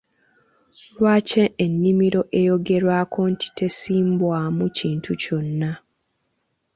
Lwaki 0.99 1.43
ennimiro 1.65 2.21
eyogerwako 2.39 3.19
nti 3.31 3.47
tesimbwamu 3.57 4.65
kintu 4.77 5.11
kyonna? 5.21 5.71